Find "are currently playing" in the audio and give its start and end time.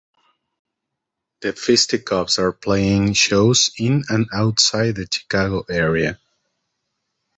2.39-3.13